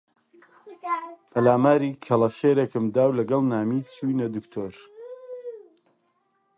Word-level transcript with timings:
پەلاماری 1.31 1.91
کەڵەشێرێکم 2.05 2.85
دا 2.95 3.03
و 3.07 3.15
لەگەڵ 3.19 3.41
نامی 3.53 3.81
چووینە 3.95 4.27
دکتۆر 4.35 4.73